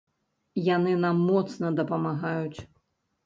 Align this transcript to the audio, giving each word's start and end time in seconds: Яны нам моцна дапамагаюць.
Яны 0.75 0.93
нам 1.03 1.19
моцна 1.27 1.71
дапамагаюць. 1.81 2.59